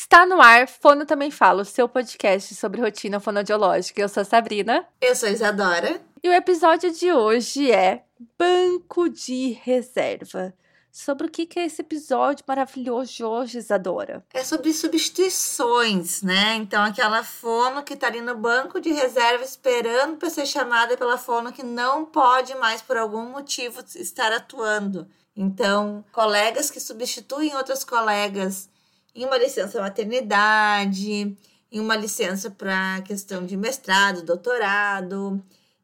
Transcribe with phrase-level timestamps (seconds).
[0.00, 4.00] Está no ar, Fono Também Fala, o seu podcast sobre rotina fonodiológica.
[4.00, 4.86] Eu sou a Sabrina.
[5.00, 6.00] Eu sou a Isadora.
[6.22, 8.04] E o episódio de hoje é
[8.38, 10.54] Banco de Reserva.
[10.92, 14.24] Sobre o que é esse episódio maravilhoso de hoje, Isadora?
[14.32, 16.54] É sobre substituições, né?
[16.54, 21.18] Então, aquela fono que tá ali no banco de reserva esperando para ser chamada pela
[21.18, 25.08] fono que não pode mais, por algum motivo, estar atuando.
[25.36, 28.70] Então, colegas que substituem outros colegas
[29.14, 31.36] em uma licença maternidade,
[31.70, 35.42] em uma licença para questão de mestrado, doutorado,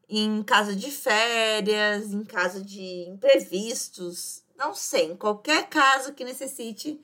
[0.09, 6.99] em caso de férias, em caso de imprevistos, não sei, em qualquer caso que necessite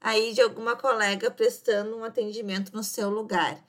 [0.00, 3.62] aí de alguma colega prestando um atendimento no seu lugar.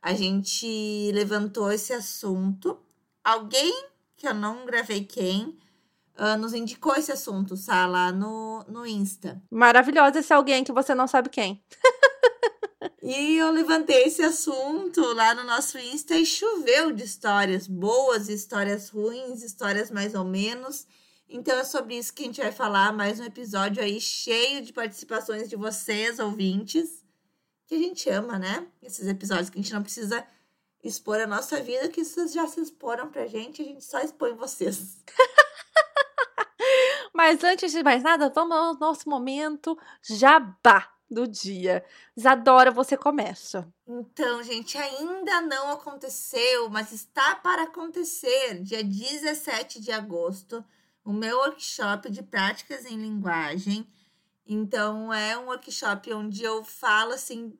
[0.00, 2.78] A gente levantou esse assunto.
[3.22, 3.72] Alguém,
[4.16, 5.56] que eu não gravei quem,
[6.22, 7.84] uh, nos indicou esse assunto, tá?
[7.86, 9.42] Lá no, no Insta.
[9.50, 11.62] Maravilhosa esse alguém que você não sabe quem.
[13.02, 18.88] e eu levantei esse assunto lá no nosso Insta e choveu de histórias boas, histórias
[18.88, 20.86] ruins, histórias mais ou menos.
[21.28, 24.72] Então é sobre isso que a gente vai falar, mais um episódio aí cheio de
[24.72, 27.02] participações de vocês, ouvintes,
[27.66, 28.66] que a gente ama, né?
[28.82, 30.22] Esses episódios que a gente não precisa
[30.84, 34.34] expor a nossa vida, que vocês já se exporam pra gente, a gente só expõe
[34.34, 34.98] vocês.
[37.24, 41.84] Mas antes de mais nada, vamos ao nosso momento jabá do dia.
[42.16, 43.72] Isadora, você começa.
[43.86, 48.60] Então, gente, ainda não aconteceu, mas está para acontecer.
[48.60, 50.64] Dia 17 de agosto,
[51.04, 53.86] o meu workshop de práticas em linguagem.
[54.44, 57.56] Então, é um workshop onde eu falo assim,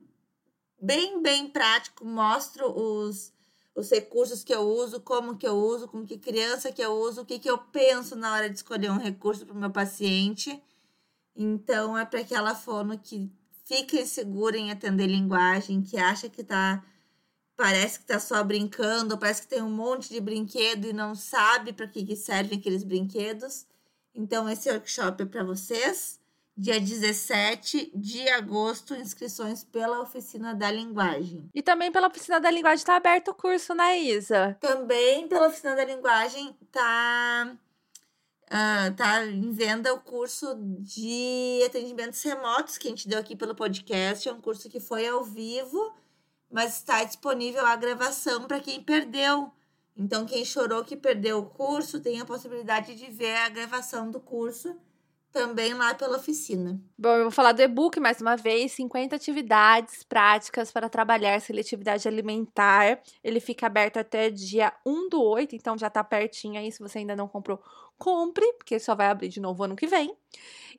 [0.81, 3.33] bem, bem prático, mostro os,
[3.75, 7.23] os recursos que eu uso, como que eu uso, com que criança que eu uso,
[7.23, 10.63] o que, que eu penso na hora de escolher um recurso para o meu paciente.
[11.35, 13.31] Então, é para aquela fono que
[13.65, 16.85] fica insegura em atender linguagem, que acha que está
[17.57, 21.73] parece que está só brincando, parece que tem um monte de brinquedo e não sabe
[21.73, 23.67] para que, que servem aqueles brinquedos.
[24.15, 26.19] Então, esse workshop é para vocês.
[26.57, 31.49] Dia 17 de agosto, inscrições pela Oficina da Linguagem.
[31.55, 34.57] E também pela Oficina da Linguagem está aberto o curso, né, Isa?
[34.61, 37.57] Também pela Oficina da Linguagem está
[38.47, 43.55] uh, tá em venda o curso de atendimentos remotos que a gente deu aqui pelo
[43.55, 44.29] podcast.
[44.29, 45.95] É um curso que foi ao vivo
[46.53, 49.51] mas está disponível a gravação para quem perdeu.
[49.97, 54.21] Então, quem chorou que perdeu o curso tem a possibilidade de ver a gravação do
[54.21, 54.77] curso
[55.33, 56.81] também lá pela oficina.
[56.97, 62.07] Bom, eu vou falar do e-book mais uma vez: 50 atividades práticas para trabalhar seletividade
[62.07, 63.01] alimentar.
[63.25, 66.71] Ele fica aberto até dia 1 do 8, então já está pertinho aí.
[66.71, 67.61] Se você ainda não comprou,
[67.99, 70.15] compre, porque só vai abrir de novo ano que vem.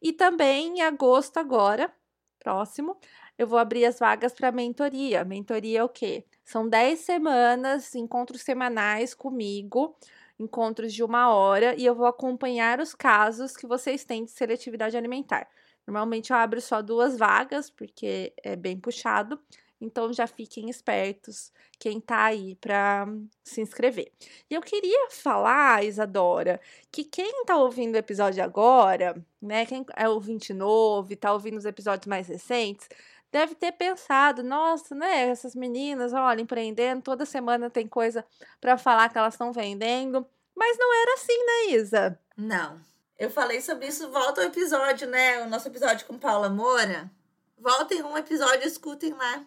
[0.02, 1.92] E também em agosto, agora,
[2.40, 2.98] próximo,
[3.38, 5.26] eu vou abrir as vagas para mentoria.
[5.26, 6.26] Mentoria é o quê?
[6.44, 9.98] São 10 semanas, encontros semanais comigo,
[10.44, 14.98] encontros de uma hora, e eu vou acompanhar os casos que vocês têm de seletividade
[14.98, 15.48] alimentar.
[15.88, 19.40] Normalmente eu abro só duas vagas, porque é bem puxado.
[19.82, 23.06] Então já fiquem espertos quem tá aí para
[23.44, 24.10] se inscrever.
[24.50, 30.08] E eu queria falar, Isadora, que quem tá ouvindo o episódio agora, né, quem é
[30.08, 32.88] ouvinte novo e tá ouvindo os episódios mais recentes,
[33.34, 38.24] deve ter pensado, nossa, né, essas meninas, olha, empreendendo, toda semana tem coisa
[38.62, 42.20] para falar que elas estão vendendo, mas não era assim, né, Isa?
[42.38, 42.80] Não.
[43.18, 47.12] Eu falei sobre isso, volta ao episódio, né, o nosso episódio com Paula Moura.
[47.58, 49.44] Voltem um episódio, escutem lá.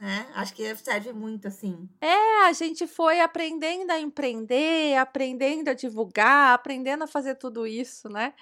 [0.00, 0.26] Né?
[0.34, 1.88] Acho que serve muito assim.
[2.00, 8.08] É, a gente foi aprendendo a empreender, aprendendo a divulgar, aprendendo a fazer tudo isso,
[8.10, 8.34] né?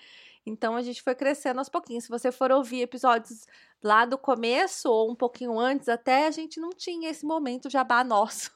[0.47, 2.05] Então a gente foi crescendo aos pouquinhos.
[2.05, 3.47] Se você for ouvir episódios
[3.83, 8.05] lá do começo ou um pouquinho antes, até a gente não tinha esse momento jabá
[8.05, 8.51] nosso.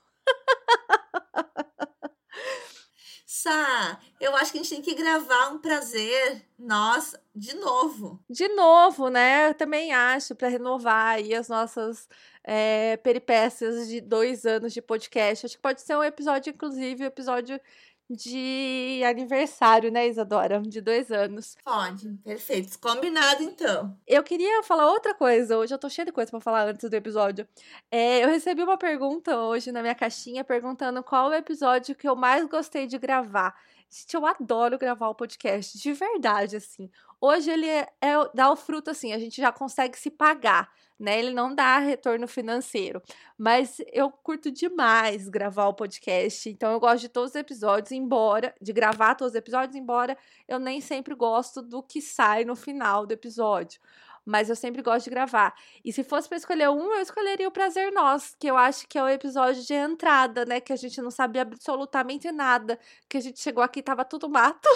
[3.30, 8.18] Sá, eu acho que a gente tem que gravar um prazer nós de novo.
[8.28, 9.50] De novo, né?
[9.50, 12.08] Eu também acho, para renovar aí as nossas
[12.42, 15.46] é, peripécias de dois anos de podcast.
[15.46, 17.60] Acho que pode ser um episódio, inclusive, um episódio
[18.10, 20.60] de aniversário, né, Isadora?
[20.60, 21.56] De dois anos.
[21.64, 22.78] Pode, perfeito.
[22.78, 23.96] Combinado, então.
[24.06, 25.58] Eu queria falar outra coisa.
[25.58, 27.46] Hoje eu tô cheia de coisa para falar antes do episódio.
[27.90, 32.16] É, eu recebi uma pergunta hoje na minha caixinha perguntando qual o episódio que eu
[32.16, 33.54] mais gostei de gravar.
[33.90, 36.90] Gente, eu adoro gravar o podcast, de verdade, assim.
[37.20, 41.18] Hoje ele é, é, dá o fruto, assim, a gente já consegue se pagar né?
[41.18, 43.00] Ele não dá retorno financeiro.
[43.36, 46.50] Mas eu curto demais gravar o podcast.
[46.50, 50.16] Então eu gosto de todos os episódios, embora de gravar todos os episódios, embora
[50.48, 53.80] eu nem sempre gosto do que sai no final do episódio.
[54.28, 55.54] Mas eu sempre gosto de gravar.
[55.82, 58.98] E se fosse para escolher um, eu escolheria o Prazer Nós, que eu acho que
[58.98, 60.60] é o episódio de entrada, né?
[60.60, 62.78] Que a gente não sabia absolutamente nada,
[63.08, 64.68] que a gente chegou aqui e tava tudo mato.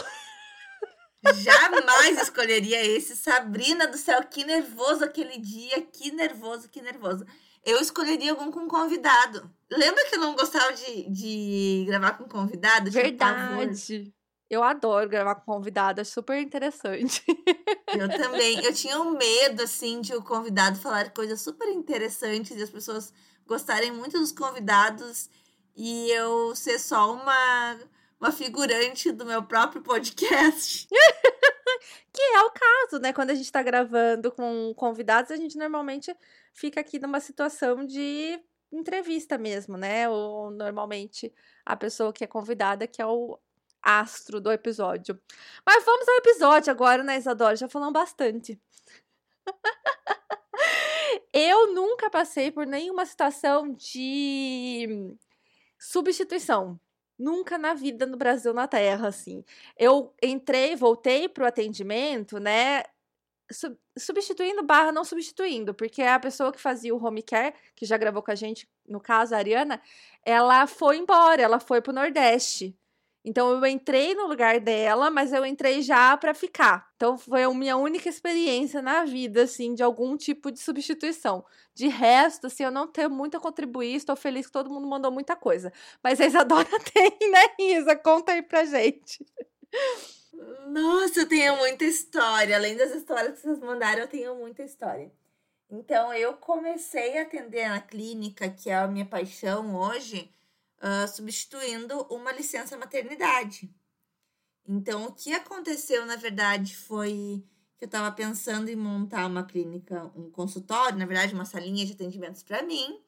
[1.34, 3.14] Jamais escolheria esse.
[3.14, 7.26] Sabrina do céu, que nervoso aquele dia, que nervoso, que nervoso.
[7.62, 9.49] Eu escolheria algum com convidado.
[9.70, 12.90] Lembra que eu não gostava de, de gravar com convidado?
[12.90, 14.12] Verdade.
[14.52, 17.25] Eu adoro gravar com convidado, é super interessante.
[17.88, 18.62] Eu também.
[18.62, 23.14] Eu tinha um medo, assim, de o convidado falar coisas super interessantes e as pessoas
[23.46, 25.31] gostarem muito dos convidados
[25.75, 27.78] e eu ser só uma
[28.20, 30.87] uma figurante do meu próprio podcast.
[32.12, 33.10] que é o caso, né?
[33.10, 36.14] Quando a gente tá gravando com convidados, a gente normalmente
[36.52, 38.38] fica aqui numa situação de
[38.70, 40.10] entrevista mesmo, né?
[40.10, 41.32] Ou normalmente
[41.64, 43.38] a pessoa que é convidada, que é o
[43.82, 45.20] astro do episódio.
[45.67, 47.56] Mas vamos ao episódio agora, né, Isadora?
[47.56, 48.61] Já falamos bastante.
[51.32, 55.17] Eu nunca passei por nenhuma situação de
[55.79, 56.79] substituição.
[57.19, 59.44] Nunca na vida no Brasil, na Terra, assim.
[59.76, 62.85] Eu entrei, voltei pro atendimento, né?
[63.99, 68.23] substituindo barra não substituindo, porque a pessoa que fazia o home care, que já gravou
[68.23, 69.81] com a gente, no caso, a Ariana,
[70.25, 72.75] ela foi embora, ela foi pro Nordeste.
[73.25, 76.91] Então eu entrei no lugar dela, mas eu entrei já para ficar.
[76.97, 81.45] Então foi a minha única experiência na vida, assim, de algum tipo de substituição.
[81.73, 85.11] De resto, assim, eu não tenho muito a contribuir, estou feliz que todo mundo mandou
[85.13, 85.73] muita coisa.
[86.03, 87.95] Mas a Isadora tem, né, Isa?
[87.95, 89.25] Conta aí pra gente.
[90.67, 92.57] Nossa, eu tenho muita história.
[92.57, 95.13] Além das histórias que vocês mandaram, eu tenho muita história.
[95.71, 100.31] Então, eu comecei a atender na clínica, que é a minha paixão hoje,
[100.82, 103.73] uh, substituindo uma licença maternidade.
[104.67, 107.44] Então, o que aconteceu, na verdade, foi
[107.76, 111.93] que eu estava pensando em montar uma clínica, um consultório, na verdade, uma salinha de
[111.93, 113.00] atendimentos para mim.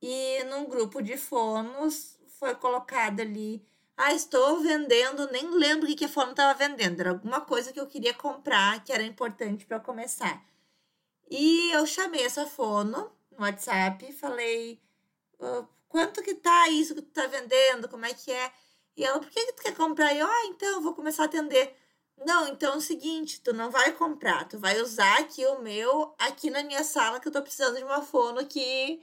[0.00, 3.64] E num grupo de fonos foi colocado ali.
[3.96, 7.00] Ah, estou vendendo, nem lembro o que a fono estava vendendo.
[7.00, 10.42] Era alguma coisa que eu queria comprar que era importante para começar.
[11.30, 14.80] E eu chamei essa fono no WhatsApp falei:
[15.92, 18.52] quanto que tá isso que tu tá vendendo, como é que é?
[18.96, 20.12] E ela, por que, que tu quer comprar?
[20.14, 21.76] E eu, ah, então, eu vou começar a atender.
[22.24, 26.14] Não, então é o seguinte, tu não vai comprar, tu vai usar aqui o meu,
[26.18, 29.02] aqui na minha sala, que eu tô precisando de uma fono que,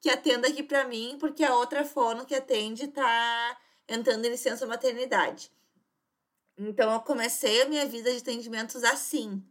[0.00, 3.58] que atenda aqui para mim, porque a outra fono que atende tá
[3.88, 5.50] entrando em licença maternidade.
[6.56, 9.42] Então eu comecei a minha vida de atendimentos assim.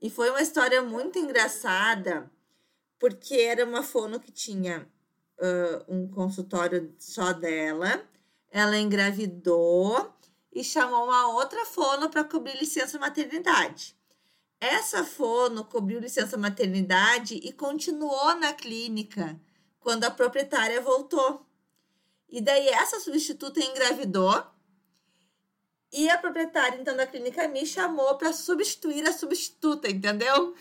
[0.00, 2.30] E foi uma história muito engraçada,
[2.98, 4.88] porque era uma fono que tinha
[5.38, 8.02] uh, um consultório só dela.
[8.50, 10.12] Ela engravidou
[10.52, 13.96] e chamou uma outra fono para cobrir licença maternidade.
[14.60, 19.38] Essa fono cobriu licença maternidade e continuou na clínica
[19.78, 21.46] quando a proprietária voltou.
[22.28, 24.44] E daí essa substituta engravidou
[25.92, 30.54] e a proprietária então da clínica me chamou para substituir a substituta, entendeu?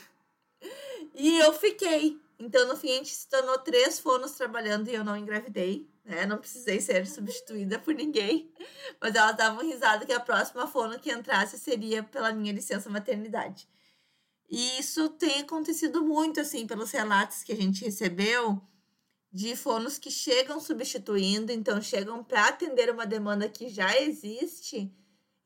[1.13, 2.19] E eu fiquei.
[2.39, 6.25] Então, no fim, a gente se tornou três fonos trabalhando e eu não engravidei, né?
[6.25, 8.53] Não precisei ser substituída por ninguém.
[9.01, 13.67] Mas elas davam risada que a próxima fono que entrasse seria pela minha licença maternidade.
[14.49, 18.61] E isso tem acontecido muito, assim, pelos relatos que a gente recebeu
[19.31, 24.91] de fonos que chegam substituindo, então chegam para atender uma demanda que já existe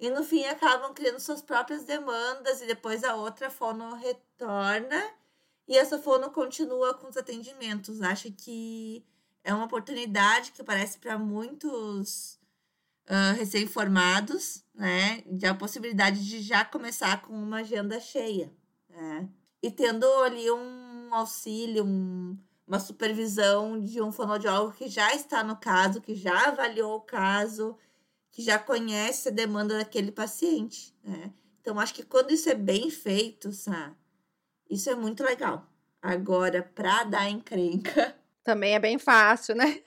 [0.01, 4.99] e no fim acabam criando suas próprias demandas e depois a outra fono retorna
[5.71, 8.01] e essa fono continua com os atendimentos.
[8.01, 9.05] Acho que
[9.41, 12.37] é uma oportunidade que aparece para muitos
[13.05, 15.23] uh, recém-formados, né?
[15.25, 18.51] De a possibilidade de já começar com uma agenda cheia,
[18.89, 19.29] né?
[19.63, 22.37] E tendo ali um auxílio, um,
[22.67, 27.77] uma supervisão de um fonoaudiólogo que já está no caso, que já avaliou o caso,
[28.29, 31.31] que já conhece a demanda daquele paciente, né?
[31.61, 34.00] Então, acho que quando isso é bem feito, sabe?
[34.71, 35.67] Isso é muito legal.
[36.01, 38.15] Agora, para dar encrenca.
[38.41, 39.81] Também é bem fácil, né?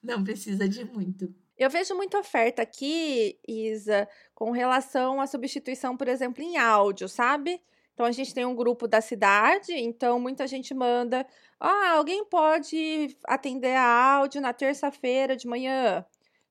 [0.00, 1.34] Não precisa de muito.
[1.58, 7.60] Eu vejo muita oferta aqui, Isa, com relação à substituição, por exemplo, em áudio, sabe?
[7.92, 11.26] Então a gente tem um grupo da cidade, então muita gente manda:
[11.60, 16.04] "Ah, alguém pode atender a áudio na terça-feira de manhã?"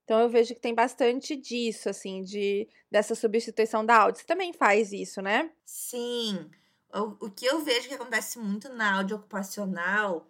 [0.04, 4.22] Então eu vejo que tem bastante disso assim, de dessa substituição da áudio.
[4.22, 5.50] Você também faz isso, né?
[5.66, 6.50] Sim.
[6.94, 10.28] O, que eu vejo que acontece muito na áudio ocupacional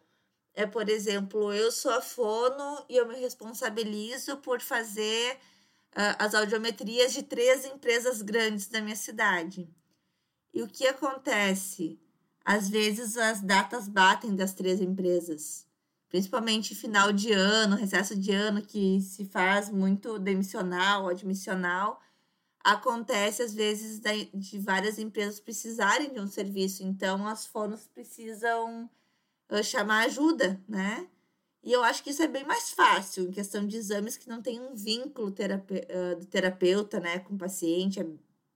[0.53, 5.36] é, por exemplo, eu sou a fono e eu me responsabilizo por fazer
[5.94, 9.70] uh, as audiometrias de três empresas grandes da minha cidade.
[10.53, 12.00] E o que acontece?
[12.44, 15.65] às vezes as datas batem das três empresas.
[16.10, 22.01] Principalmente final de ano, recesso de ano, que se faz muito demissional, admissional.
[22.63, 24.01] Acontece, às vezes,
[24.34, 26.84] de várias empresas precisarem de um serviço.
[26.84, 28.89] Então, as fonos precisam
[29.63, 31.08] chamar ajuda, né?
[31.63, 34.41] E eu acho que isso é bem mais fácil em questão de exames que não
[34.41, 38.00] tem um vínculo terape uh, do terapeuta, né, com o paciente.
[38.00, 38.08] É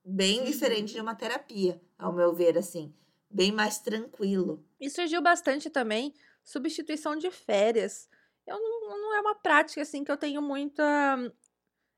[0.04, 0.46] bem uhum.
[0.46, 2.94] diferente de uma terapia, ao meu ver, assim.
[3.30, 4.66] Bem mais tranquilo.
[4.80, 8.10] E surgiu bastante também substituição de férias.
[8.48, 10.84] Eu não, não é uma prática, assim, que eu tenho muita.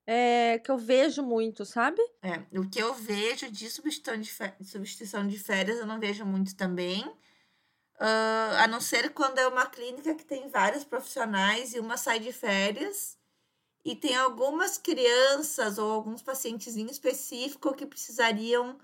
[0.10, 2.02] É, que eu vejo muito, sabe?
[2.22, 6.56] É, o que eu vejo de substituição de, substituição de férias, eu não vejo muito
[6.56, 7.06] também.
[8.00, 12.20] Uh, a não ser quando é uma clínica que tem vários profissionais e uma sai
[12.20, 13.18] de férias
[13.84, 18.78] e tem algumas crianças ou alguns pacientes em específico que precisariam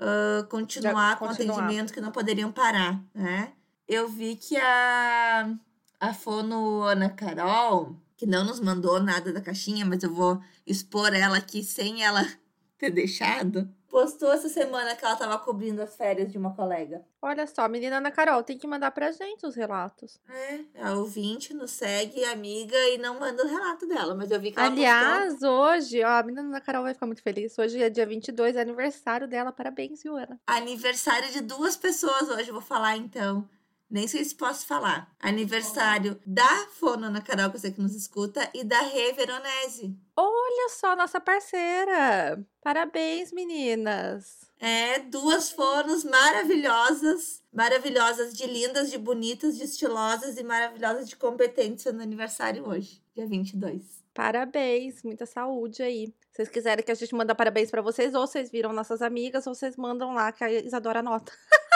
[0.00, 1.56] uh, continuar com continuar.
[1.56, 3.52] atendimento que não poderiam parar, né?
[3.88, 5.54] Eu vi que a,
[6.00, 11.14] a fono Ana Carol, que não nos mandou nada da caixinha, mas eu vou expor
[11.14, 12.26] ela aqui sem ela
[12.78, 17.02] ter deixado postou essa semana que ela tava cobrindo as férias de uma colega.
[17.22, 20.20] Olha só, menina Ana Carol, tem que mandar pra gente os relatos.
[20.28, 24.52] É, a ouvinte nos segue, amiga, e não manda o relato dela, mas eu vi
[24.52, 25.62] que ela Aliás, postou.
[25.62, 27.58] hoje, ó, a menina Ana Carol vai ficar muito feliz.
[27.58, 29.50] Hoje é dia 22, é aniversário dela.
[29.50, 30.38] Parabéns, viu, Ana?
[30.46, 33.48] Aniversário de duas pessoas hoje, vou falar então.
[33.88, 35.14] Nem sei se posso falar.
[35.20, 39.96] Aniversário da Fono Ana Carol, que você que nos escuta, e da Rê Veronese.
[40.16, 42.44] Olha só, nossa parceira!
[42.60, 44.46] Parabéns, meninas!
[44.58, 51.84] É, duas fonos maravilhosas, maravilhosas, de lindas, de bonitas, de estilosas e maravilhosas, de competentes
[51.92, 54.04] no aniversário hoje, dia 22.
[54.14, 56.06] Parabéns, muita saúde aí.
[56.30, 59.46] Se vocês quiserem que a gente manda parabéns para vocês, ou vocês viram nossas amigas,
[59.46, 61.32] ou vocês mandam lá que a Isadora anota.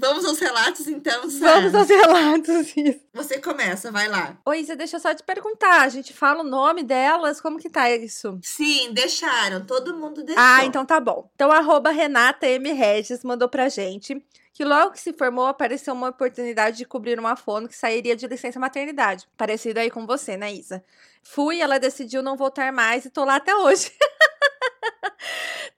[0.00, 1.28] Vamos aos relatos, então.
[1.28, 3.00] Vamos aos relatos, isso.
[3.12, 4.38] Você começa, vai lá.
[4.46, 5.82] Oi, Isa, deixa eu só te perguntar.
[5.82, 8.38] A gente fala o nome delas, como que tá isso?
[8.42, 9.64] Sim, deixaram.
[9.66, 10.42] Todo mundo deixou.
[10.42, 11.30] Ah, então tá bom.
[11.34, 12.72] Então, arroba Renata M.
[12.72, 14.24] Regis mandou pra gente
[14.60, 18.26] que logo que se formou, apareceu uma oportunidade de cobrir uma fono que sairia de
[18.26, 19.26] licença maternidade.
[19.34, 20.84] Parecido aí com você, né, Isa?
[21.22, 23.90] Fui, ela decidiu não voltar mais e tô lá até hoje.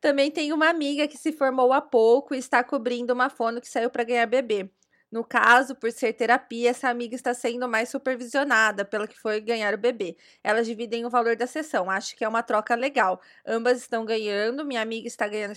[0.01, 3.69] Também tem uma amiga que se formou há pouco e está cobrindo uma fono que
[3.69, 4.71] saiu para ganhar bebê.
[5.11, 9.75] No caso, por ser terapia, essa amiga está sendo mais supervisionada pela que foi ganhar
[9.75, 10.17] o bebê.
[10.43, 11.91] Elas dividem o valor da sessão.
[11.91, 13.21] Acho que é uma troca legal.
[13.47, 14.65] Ambas estão ganhando.
[14.65, 15.55] Minha amiga está ganhando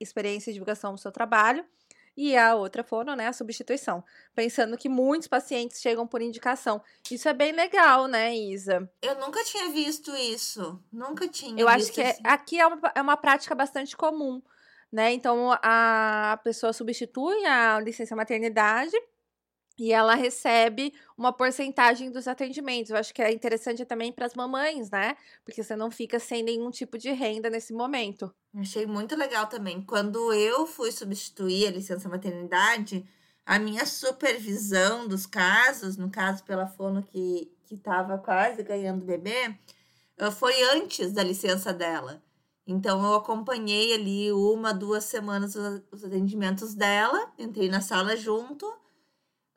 [0.00, 1.64] experiência e divulgação do seu trabalho
[2.16, 4.02] e a outra foram, né, a substituição.
[4.34, 6.82] Pensando que muitos pacientes chegam por indicação.
[7.10, 8.90] Isso é bem legal, né, Isa?
[9.02, 10.82] Eu nunca tinha visto isso.
[10.92, 11.60] Nunca tinha.
[11.60, 14.42] Eu acho que é, aqui é uma, é uma prática bastante comum,
[14.90, 15.12] né?
[15.12, 18.96] Então a pessoa substitui a licença maternidade
[19.78, 22.90] e ela recebe uma porcentagem dos atendimentos.
[22.90, 25.16] Eu acho que é interessante também para as mamães, né?
[25.44, 28.34] Porque você não fica sem nenhum tipo de renda nesse momento.
[28.54, 29.82] Achei muito legal também.
[29.82, 33.06] Quando eu fui substituir a licença maternidade,
[33.44, 39.54] a minha supervisão dos casos, no caso pela fono que estava quase ganhando bebê,
[40.18, 42.22] eh, foi antes da licença dela.
[42.66, 45.54] Então eu acompanhei ali uma, duas semanas
[45.92, 48.66] os atendimentos dela, entrei na sala junto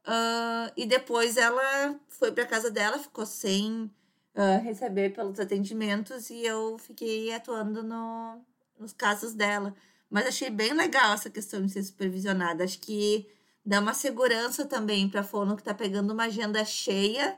[0.06, 3.92] Uh, e depois ela foi para casa dela, ficou sem
[4.36, 8.42] uh, receber pelos atendimentos e eu fiquei atuando no,
[8.78, 9.76] nos casos dela.
[10.10, 12.64] Mas achei bem legal essa questão de ser supervisionada.
[12.64, 13.30] Acho que
[13.64, 17.38] dá uma segurança também para fono que está pegando uma agenda cheia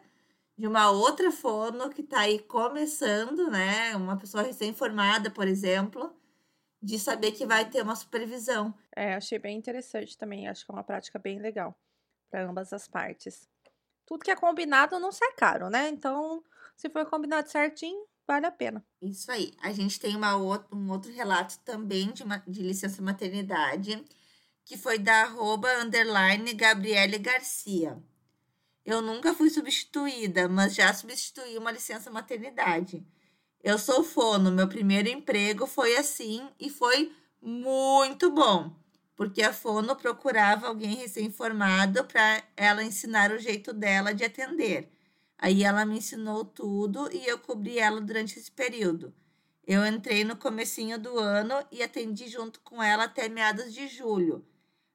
[0.58, 3.96] de uma outra fono que está aí começando, né?
[3.96, 6.16] Uma pessoa recém-formada, por exemplo,
[6.82, 8.74] de saber que vai ter uma supervisão.
[8.96, 10.48] É, achei bem interessante também.
[10.48, 11.76] Acho que é uma prática bem legal
[12.32, 13.48] para ambas as partes.
[14.06, 15.90] Tudo que é combinado não sai caro, né?
[15.90, 16.42] Então,
[16.76, 18.84] se for combinado certinho, vale a pena.
[19.02, 19.54] Isso aí.
[19.62, 24.04] A gente tem uma um outro relato também de, de licença maternidade,
[24.66, 28.02] que foi da arroba underline Gabriele Garcia.
[28.84, 33.06] Eu nunca fui substituída, mas já substituí uma licença maternidade.
[33.64, 38.81] Eu sou fono, meu primeiro emprego foi assim e foi muito bom
[39.22, 44.92] porque a fono procurava alguém recém-formado para ela ensinar o jeito dela de atender.
[45.38, 49.14] Aí ela me ensinou tudo e eu cobri ela durante esse período.
[49.64, 54.44] Eu entrei no comecinho do ano e atendi junto com ela até meados de julho.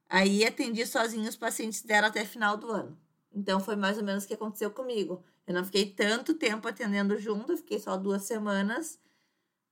[0.09, 2.99] Aí atendi sozinho os pacientes dela até final do ano.
[3.33, 5.23] Então foi mais ou menos o que aconteceu comigo.
[5.47, 8.99] Eu não fiquei tanto tempo atendendo junto, fiquei só duas semanas,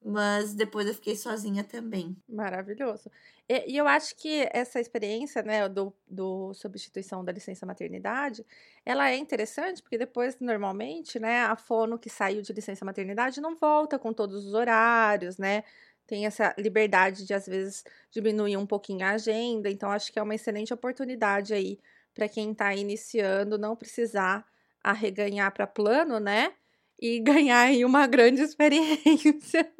[0.05, 2.15] mas depois eu fiquei sozinha também.
[2.29, 3.09] Maravilhoso.
[3.49, 8.45] E, e eu acho que essa experiência, né, do, do substituição da licença maternidade,
[8.85, 13.55] ela é interessante porque depois, normalmente, né, a fono que saiu de licença maternidade não
[13.55, 15.63] volta com todos os horários, né?
[16.07, 19.69] Tem essa liberdade de, às vezes, diminuir um pouquinho a agenda.
[19.69, 21.79] Então, acho que é uma excelente oportunidade aí
[22.13, 24.45] para quem está iniciando não precisar
[24.83, 26.53] arreganhar para plano, né?
[26.99, 29.71] E ganhar aí uma grande experiência.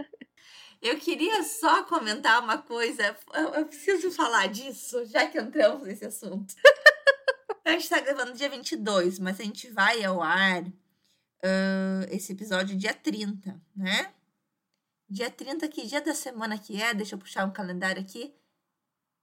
[0.82, 3.17] Eu queria só comentar uma coisa.
[3.55, 6.53] Eu, preciso falar disso, já que entramos nesse assunto.
[7.65, 12.77] a gente tá gravando dia 22, mas a gente vai ao ar uh, esse episódio
[12.77, 14.13] dia 30, né?
[15.10, 16.94] Dia 30, que dia da semana que é?
[16.94, 18.34] Deixa eu puxar um calendário aqui.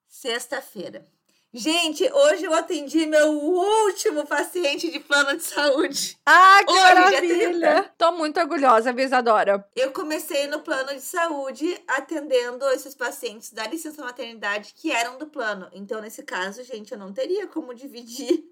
[0.06, 1.09] Sexta-feira.
[1.54, 6.18] Gente, hoje eu atendi meu último paciente de plano de saúde.
[6.25, 7.92] Ah, que hoje, maravilha!
[7.99, 9.68] Tô muito orgulhosa, Isadora.
[9.76, 15.26] Eu comecei no plano de saúde atendendo esses pacientes da licença maternidade que eram do
[15.26, 15.68] plano.
[15.75, 18.44] Então, nesse caso, gente, eu não teria como dividir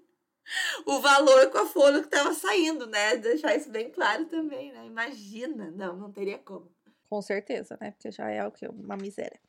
[0.85, 3.17] o valor com a folha que tava saindo, né?
[3.17, 4.85] Deixar isso bem claro também, né?
[4.85, 5.71] Imagina.
[5.71, 6.71] Não, não teria como.
[7.09, 7.91] Com certeza, né?
[7.91, 8.67] Porque já é o que?
[8.67, 9.39] Uma miséria.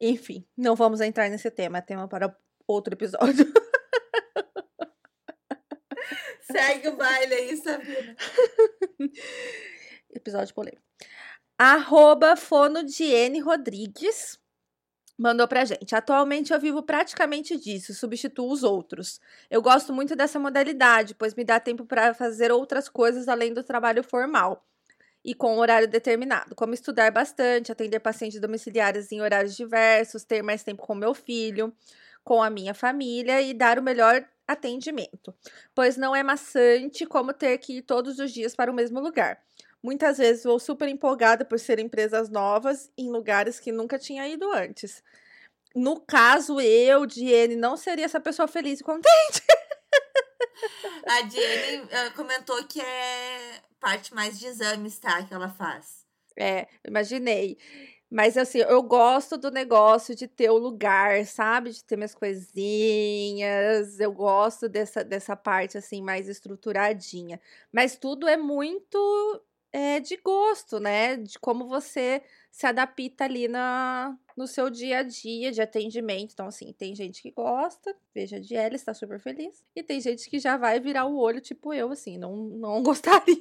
[0.00, 2.34] Enfim, não vamos entrar nesse tema, é tema para
[2.66, 3.46] outro episódio.
[6.50, 8.16] Segue o baile aí, Sabina.
[10.10, 10.82] episódio polêmico.
[11.58, 14.38] Arroba Fonodiene Rodrigues
[15.20, 15.94] mandou pra gente.
[15.94, 19.20] Atualmente eu vivo praticamente disso, substituo os outros.
[19.50, 23.62] Eu gosto muito dessa modalidade, pois me dá tempo para fazer outras coisas além do
[23.62, 24.66] trabalho formal
[25.22, 30.62] e com horário determinado, como estudar bastante, atender pacientes domiciliares em horários diversos, ter mais
[30.64, 31.74] tempo com meu filho
[32.24, 35.34] com a minha família e dar o melhor atendimento,
[35.74, 39.40] pois não é maçante como ter que ir todos os dias para o mesmo lugar.
[39.82, 44.52] Muitas vezes vou super empolgada por ser empresas novas em lugares que nunca tinha ido
[44.52, 45.02] antes.
[45.74, 49.42] No caso, eu, Diene, não seria essa pessoa feliz e contente.
[51.06, 55.22] A Diene uh, comentou que é parte mais de exames, tá?
[55.22, 56.04] Que ela faz.
[56.36, 57.58] É, imaginei.
[58.10, 61.70] Mas assim, eu gosto do negócio de ter o lugar, sabe?
[61.70, 64.00] De ter minhas coisinhas.
[64.00, 67.40] Eu gosto dessa, dessa parte assim mais estruturadinha.
[67.72, 68.98] Mas tudo é muito
[69.72, 71.16] é, de gosto, né?
[71.16, 76.32] De como você se adapta ali na, no seu dia a dia de atendimento.
[76.32, 79.62] Então, assim, tem gente que gosta, veja de ela, está super feliz.
[79.74, 83.36] E tem gente que já vai virar o olho, tipo eu, assim, não, não gostaria.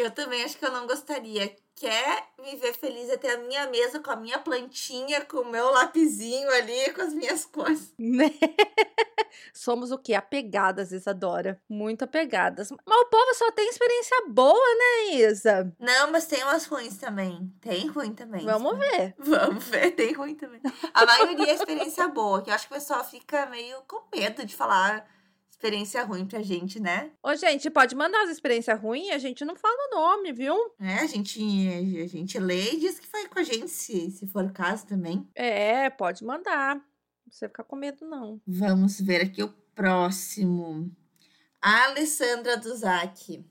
[0.00, 1.54] Eu também acho que eu não gostaria.
[1.76, 5.70] Quer me ver feliz até a minha mesa com a minha plantinha, com o meu
[5.70, 7.92] lapizinho ali, com as minhas coisas.
[7.98, 8.30] Né?
[9.52, 10.14] Somos o quê?
[10.14, 11.60] Apegadas, Isadora.
[11.68, 12.70] Muito apegadas.
[12.70, 15.72] Mas o povo só tem experiência boa, né, Isa?
[15.78, 17.52] Não, mas tem umas ruins também.
[17.60, 18.44] Tem ruim também.
[18.44, 19.14] Vamos ver.
[19.18, 20.60] Vamos ver, tem ruim também.
[20.92, 24.44] A maioria é experiência boa, que eu acho que o pessoal fica meio com medo
[24.44, 25.06] de falar
[25.60, 27.10] experiência ruim pra gente, né?
[27.22, 30.54] Ô, gente, pode mandar as experiências ruins, a gente não fala o nome, viu?
[30.80, 31.38] É, a gente,
[32.02, 34.86] a gente lê e diz que foi com a gente, se, se for o caso
[34.86, 35.28] também.
[35.34, 36.76] É, pode mandar.
[36.76, 36.82] Não
[37.26, 38.40] precisa ficar com medo, não.
[38.46, 40.90] Vamos ver aqui o próximo.
[41.60, 43.44] A Alessandra Duzac,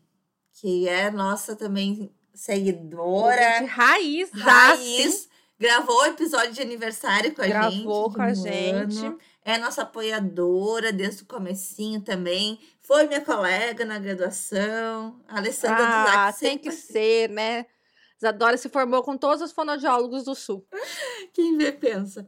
[0.53, 3.59] que é nossa também seguidora.
[3.59, 5.28] De raiz, raiz.
[5.59, 7.83] Gravou o episódio de aniversário com a Gravou gente.
[7.83, 9.05] Gravou com a gente.
[9.05, 9.19] Ano
[9.49, 12.59] é nossa apoiadora desde o comecinho também.
[12.81, 15.19] Foi minha colega na graduação.
[15.27, 17.65] A Alessandra ah, tem que ser, né?
[18.17, 20.67] Isadora se formou com todos os fonoaudiólogos do Sul.
[21.33, 22.27] Quem vê, pensa.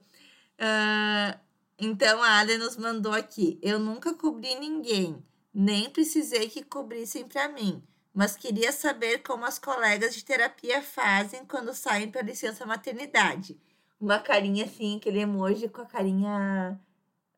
[0.60, 1.40] Uh,
[1.78, 3.60] então, a Ale nos mandou aqui.
[3.62, 5.24] Eu nunca cobri ninguém.
[5.54, 7.84] Nem precisei que cobrissem para mim.
[8.14, 13.60] Mas queria saber como as colegas de terapia fazem quando saem para licença maternidade.
[14.00, 16.80] Uma carinha assim, aquele emoji com a carinha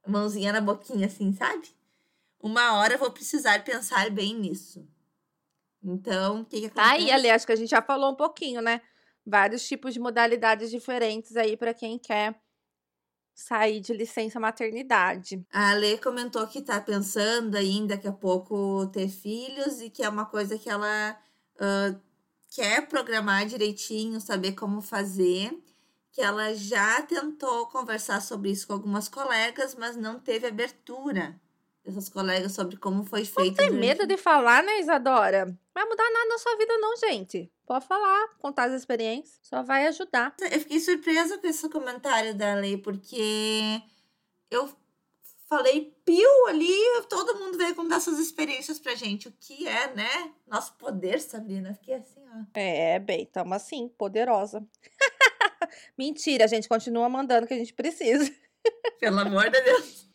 [0.07, 1.69] mãozinha na boquinha, assim, sabe?
[2.39, 4.88] Uma hora eu vou precisar pensar bem nisso.
[5.83, 6.88] Então, o que, que acontece?
[6.88, 8.81] Tá aí, ali, acho que a gente já falou um pouquinho, né?
[9.25, 12.42] Vários tipos de modalidades diferentes aí para quem quer
[13.34, 15.43] sair de licença maternidade.
[15.52, 20.10] A Ale comentou que tá pensando aí daqui a pouco ter filhos e que é
[20.10, 21.17] uma coisa que ela
[21.56, 22.00] uh,
[22.50, 25.52] quer programar direitinho, saber como fazer
[26.13, 31.41] que ela já tentou conversar sobre isso com algumas colegas, mas não teve abertura
[31.84, 33.60] dessas colegas sobre como foi feito.
[33.60, 35.46] Não tem medo de falar, né, Isadora?
[35.74, 37.52] Vai mudar nada na sua vida, não, gente.
[37.65, 40.36] Pode falar, contar as experiências, só vai ajudar.
[40.39, 43.82] Eu fiquei surpresa com esse comentário da Lei, porque
[44.52, 44.69] eu
[45.47, 46.73] falei piu ali,
[47.08, 49.28] todo mundo veio contar suas experiências pra gente.
[49.28, 50.34] O que é, né?
[50.47, 51.73] Nosso poder, Sabrina.
[51.76, 52.60] Fiquei assim, ó.
[52.60, 54.65] É, bem, tamo assim, poderosa.
[55.97, 58.30] Mentira, a gente continua mandando o que a gente precisa.
[58.99, 60.10] Pelo amor de Deus.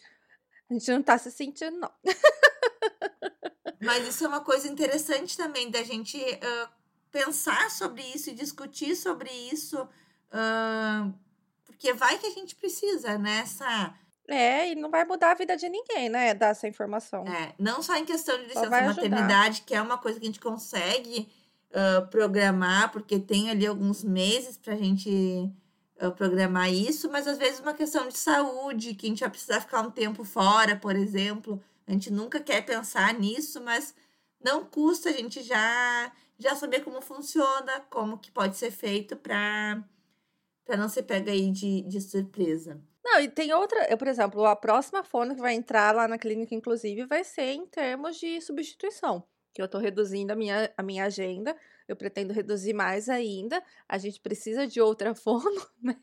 [0.71, 1.91] A gente não tá se sentindo, não.
[3.81, 6.78] Mas isso é uma coisa interessante também da gente uh,
[7.11, 9.81] pensar sobre isso e discutir sobre isso.
[10.31, 11.13] Uh,
[11.65, 13.41] porque vai que a gente precisa, né?
[13.41, 13.95] Essa
[14.29, 16.35] é, e não vai mudar a vida de ninguém, né?
[16.35, 17.27] Dar essa informação.
[17.27, 20.39] É, não só em questão de licença maternidade, que é uma coisa que a gente
[20.39, 21.27] consegue
[21.71, 25.51] uh, programar, porque tem ali alguns meses para a gente
[26.03, 29.63] uh, programar isso, mas às vezes uma questão de saúde, que a gente vai precisar
[29.63, 31.59] ficar um tempo fora, por exemplo.
[31.87, 33.95] A gente nunca quer pensar nisso, mas
[34.45, 39.83] não custa a gente já, já saber como funciona, como que pode ser feito para
[40.77, 42.81] não ser pega aí de, de surpresa.
[43.05, 46.19] Não, e tem outra, eu, por exemplo, a próxima fono que vai entrar lá na
[46.19, 49.25] clínica, inclusive, vai ser em termos de substituição.
[49.55, 51.57] Que eu estou reduzindo a minha, a minha agenda,
[51.89, 53.63] eu pretendo reduzir mais ainda.
[53.89, 55.97] A gente precisa de outra fono, né?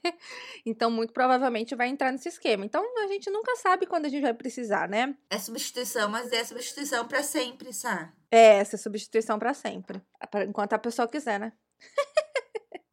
[0.65, 2.65] Então, muito provavelmente vai entrar nesse esquema.
[2.65, 5.15] Então, a gente nunca sabe quando a gente vai precisar, né?
[5.29, 8.11] É substituição, mas é substituição para sempre, sabe?
[8.31, 10.01] É, essa é substituição para sempre.
[10.47, 11.53] Enquanto a pessoa quiser, né?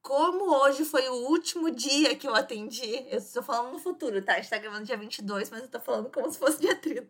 [0.02, 3.06] como hoje foi o último dia que eu atendi.
[3.08, 4.34] Eu estou falando no futuro, tá?
[4.34, 7.08] A gente tá gravando dia 22, mas eu tô falando como se fosse dia 30.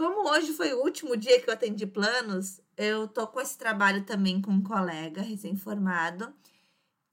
[0.00, 4.02] Como hoje foi o último dia que eu atendi planos, eu tô com esse trabalho
[4.02, 6.32] também com um colega recém-formado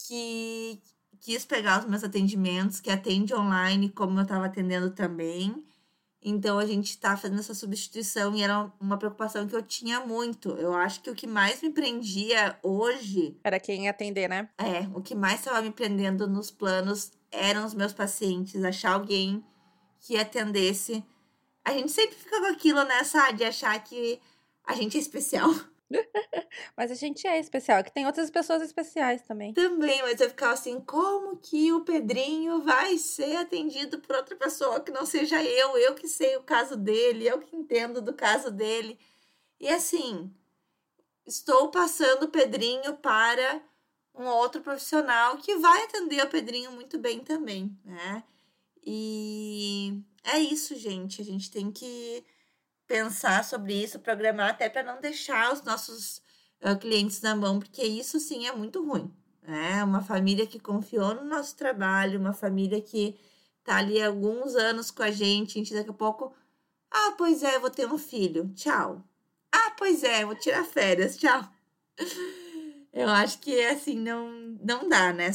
[0.07, 0.81] que
[1.19, 5.65] quis pegar os meus atendimentos, que atende online, como eu estava atendendo também.
[6.21, 10.51] Então a gente está fazendo essa substituição e era uma preocupação que eu tinha muito.
[10.51, 13.37] Eu acho que o que mais me prendia hoje.
[13.43, 14.47] Era quem atender, né?
[14.57, 19.43] É, o que mais estava me prendendo nos planos eram os meus pacientes, achar alguém
[19.99, 21.03] que atendesse.
[21.67, 24.21] A gente sempre fica com aquilo nessa de achar que
[24.63, 25.49] a gente é especial.
[26.77, 29.53] mas a gente é especial, que tem outras pessoas especiais também.
[29.53, 34.79] Também, mas eu ficava assim, como que o Pedrinho vai ser atendido por outra pessoa
[34.79, 38.49] que não seja eu, eu que sei o caso dele, eu que entendo do caso
[38.49, 38.97] dele.
[39.59, 40.33] E assim,
[41.25, 43.61] estou passando o Pedrinho para
[44.15, 48.23] um outro profissional que vai atender o Pedrinho muito bem também, né?
[48.89, 51.21] E é isso, gente.
[51.21, 52.23] A gente tem que
[52.87, 56.21] pensar sobre isso, programar até para não deixar os nossos
[56.61, 59.13] uh, clientes na mão, porque isso sim é muito ruim.
[59.43, 63.19] É uma família que confiou no nosso trabalho, uma família que
[63.61, 66.33] tá ali alguns anos com a gente, a gente daqui a pouco,
[66.89, 69.03] ah, pois é, vou ter um filho, tchau.
[69.51, 71.43] Ah, pois é, vou tirar férias, tchau.
[72.97, 74.29] Eu acho que assim não
[74.63, 75.27] não dá, né?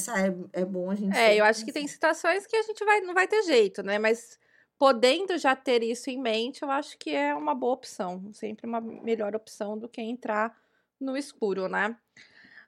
[0.53, 1.17] É, é bom a gente.
[1.17, 3.99] É, eu acho que tem situações que a gente vai não vai ter jeito, né?
[3.99, 4.39] Mas
[4.79, 8.33] podendo já ter isso em mente, eu acho que é uma boa opção.
[8.33, 10.57] Sempre uma melhor opção do que entrar
[11.01, 11.97] no escuro, né?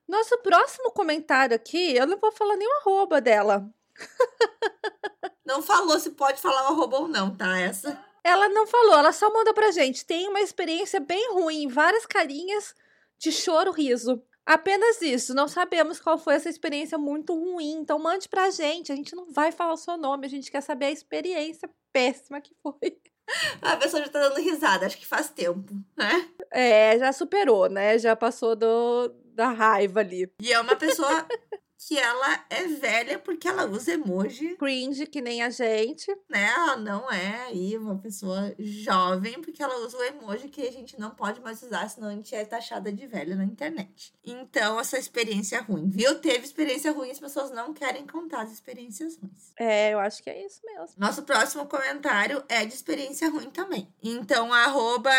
[0.06, 3.68] Nosso próximo comentário aqui, eu não vou falar nem o arroba dela.
[5.44, 7.60] Não falou se pode falar o arroba ou não, tá?
[7.60, 8.02] Essa.
[8.24, 10.06] Ela não falou, ela só mandou pra gente.
[10.06, 12.74] Tem uma experiência bem ruim, várias carinhas
[13.18, 14.22] de choro, riso.
[14.46, 18.92] Apenas isso, não sabemos qual foi essa experiência muito ruim, então mande pra gente.
[18.92, 22.40] A gente não vai falar o seu nome, a gente quer saber a experiência péssima
[22.40, 22.98] que foi.
[23.62, 26.28] A pessoa já tá dando risada, acho que faz tempo, né?
[26.50, 27.98] É, já superou, né?
[27.98, 30.30] Já passou do, da raiva ali.
[30.42, 31.26] E é uma pessoa
[31.78, 34.56] que ela é velha porque ela usa emoji.
[34.56, 36.10] Cringe, que nem a gente.
[36.28, 36.44] Né?
[36.44, 40.98] Ela não é aí uma pessoa jovem porque ela usa o emoji que a gente
[40.98, 44.14] não pode mais usar, senão a gente é taxada de velha na internet.
[44.24, 46.18] Então, essa experiência ruim, viu?
[46.20, 49.52] Teve experiência ruim, as pessoas não querem contar as experiências ruins.
[49.58, 50.94] É, eu acho que é isso mesmo.
[50.96, 53.88] Nosso próximo comentário é de experiência ruim também.
[54.02, 55.12] Então, arroba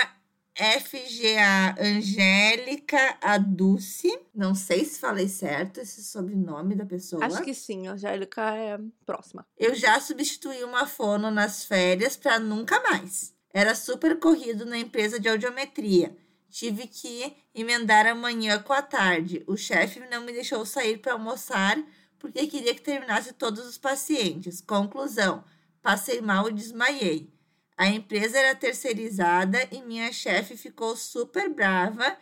[0.55, 4.17] FGA Angélica Aduce.
[4.33, 7.25] Não sei se falei certo esse sobrenome da pessoa.
[7.25, 9.45] Acho que sim, Angélica é próxima.
[9.57, 13.33] Eu já substituí uma fono nas férias para nunca mais.
[13.53, 16.15] Era super corrido na empresa de audiometria.
[16.49, 19.43] Tive que emendar a manhã com a tarde.
[19.47, 21.77] O chefe não me deixou sair para almoçar
[22.17, 24.61] porque queria que terminasse todos os pacientes.
[24.61, 25.43] Conclusão:
[25.81, 27.34] passei mal e desmaiei.
[27.77, 32.17] A empresa era terceirizada e minha chefe ficou super brava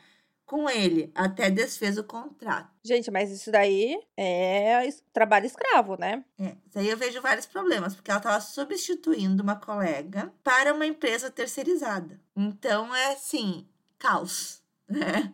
[0.45, 2.69] com ele, até desfez o contrato.
[2.83, 6.23] Gente, mas isso daí é trabalho escravo, né?
[6.39, 10.85] É, isso aí eu vejo vários problemas, porque ela estava substituindo uma colega para uma
[10.85, 12.19] empresa terceirizada.
[12.35, 15.33] Então é assim, caos, né?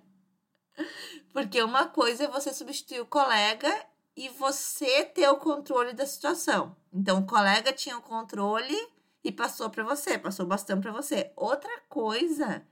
[1.34, 3.70] Porque uma coisa é você substituir o colega
[4.16, 6.76] e você ter o controle da situação.
[6.92, 8.78] Então o colega tinha o controle
[9.24, 11.32] e passou para você, passou bastante para você.
[11.36, 12.66] Outra coisa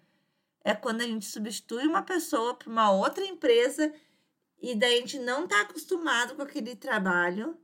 [0.63, 3.93] é quando a gente substitui uma pessoa para uma outra empresa
[4.61, 7.57] e daí a gente não está acostumado com aquele trabalho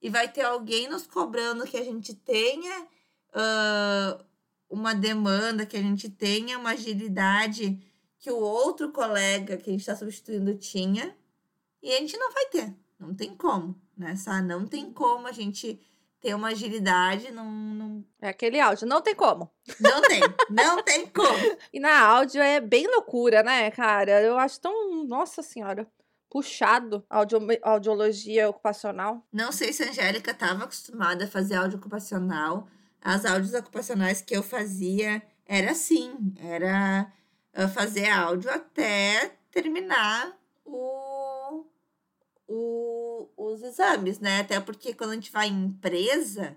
[0.00, 4.24] e vai ter alguém nos cobrando que a gente tenha uh,
[4.68, 7.80] uma demanda, que a gente tenha uma agilidade
[8.18, 11.16] que o outro colega que a gente está substituindo tinha
[11.82, 14.14] e a gente não vai ter, não tem como, né?
[14.46, 15.80] Não tem como a gente
[16.24, 18.04] ter uma agilidade num, num...
[18.18, 19.50] É aquele áudio, não tem como.
[19.78, 21.28] Não tem, não tem como.
[21.70, 24.22] E na áudio é bem loucura, né, cara?
[24.22, 25.86] Eu acho tão, nossa senhora,
[26.30, 29.22] puxado audio, audiologia ocupacional.
[29.30, 32.66] Não sei se a Angélica estava acostumada a fazer áudio ocupacional.
[33.02, 37.12] As áudios ocupacionais que eu fazia era assim, era
[37.52, 40.34] ah, fazer áudio até terminar
[40.64, 41.66] o,
[42.48, 42.93] o
[43.36, 44.40] os exames, né?
[44.40, 46.56] Até porque quando a gente vai em empresa,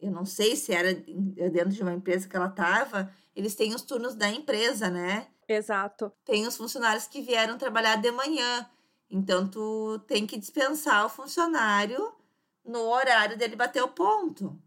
[0.00, 3.82] eu não sei se era dentro de uma empresa que ela estava, eles têm os
[3.82, 5.28] turnos da empresa, né?
[5.48, 6.12] Exato.
[6.24, 8.68] Tem os funcionários que vieram trabalhar de manhã.
[9.10, 12.12] Então, tu tem que dispensar o funcionário
[12.64, 14.58] no horário dele bater o ponto.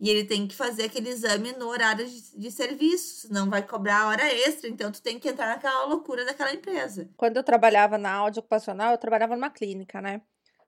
[0.00, 4.06] E ele tem que fazer aquele exame no horário de, de serviço, senão vai cobrar
[4.06, 4.68] hora extra.
[4.68, 7.08] Então, tu tem que entrar naquela loucura daquela empresa.
[7.16, 10.20] Quando eu trabalhava na áudio ocupacional, eu trabalhava numa clínica, né?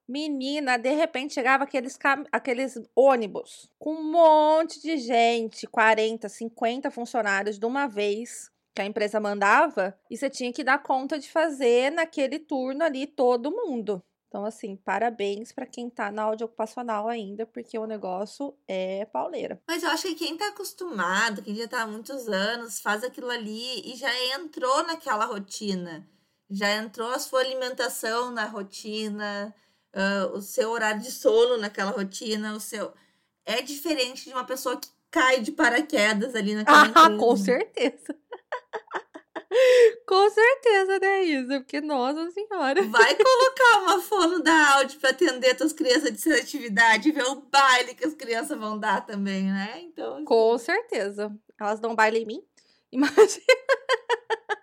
[0.09, 1.97] Menina, de repente chegava aqueles,
[2.33, 8.87] aqueles ônibus com um monte de gente, 40, 50 funcionários de uma vez que a
[8.87, 14.03] empresa mandava, e você tinha que dar conta de fazer naquele turno ali todo mundo.
[14.31, 19.61] Então, assim, parabéns para quem tá na áudio ocupacional ainda, porque o negócio é pauleira.
[19.67, 23.29] Mas eu acho que quem tá acostumado, quem já tá há muitos anos, faz aquilo
[23.29, 26.09] ali e já entrou naquela rotina.
[26.49, 29.53] Já entrou a sua alimentação na rotina,
[29.97, 32.95] uh, o seu horário de sono naquela rotina, o seu.
[33.45, 38.15] É diferente de uma pessoa que cai de paraquedas ali naquela Ah, com certeza.
[40.07, 41.61] Com certeza, né, Isa?
[41.61, 42.83] Porque, nossa senhora.
[42.85, 47.95] Vai colocar uma fono da áudio para atender tuas crianças de seletividade, ver o baile
[47.95, 49.81] que as crianças vão dar também, né?
[49.83, 50.15] Então.
[50.15, 50.25] Assim...
[50.25, 51.35] Com certeza.
[51.61, 52.43] Elas dão baile em mim?
[52.93, 53.45] Imagina.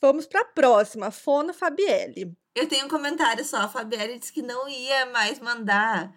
[0.00, 2.36] Vamos para a próxima, Fono Fabielle.
[2.54, 3.58] Eu tenho um comentário só.
[3.58, 6.12] A Fabielle disse que não ia mais mandar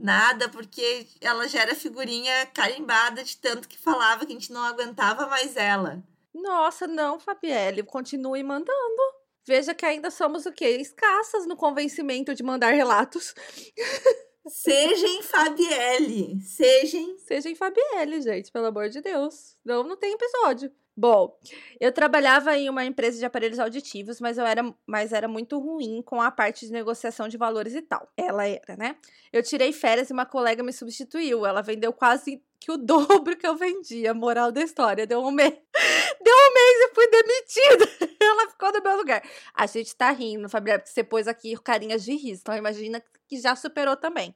[0.00, 4.64] nada, porque ela já era figurinha carimbada de tanto que falava que a gente não
[4.64, 6.02] aguentava mais ela.
[6.32, 9.20] Nossa, não, Fabielle, continue mandando.
[9.46, 10.68] Veja que ainda somos o quê?
[10.76, 13.34] Escassas no convencimento de mandar relatos.
[14.48, 16.40] Sejam Fabielle.
[16.40, 17.18] Sejam.
[17.18, 19.56] Sejam Fabielle, gente, pelo amor de Deus.
[19.64, 20.72] Não, não tem episódio.
[21.00, 21.34] Bom,
[21.80, 26.02] eu trabalhava em uma empresa de aparelhos auditivos, mas eu era, mas era muito ruim
[26.02, 28.06] com a parte de negociação de valores e tal.
[28.14, 28.96] Ela era, né?
[29.32, 31.46] Eu tirei férias e uma colega me substituiu.
[31.46, 34.12] Ela vendeu quase que o dobro que eu vendia.
[34.12, 35.06] Moral da história.
[35.06, 35.54] Deu um mês.
[36.22, 38.12] Deu um mês e fui demitida.
[38.20, 39.22] Ela ficou no meu lugar.
[39.54, 42.42] A gente tá rindo, Fabiana, porque você pôs aqui carinhas de riso.
[42.42, 44.34] Então imagina que já superou também.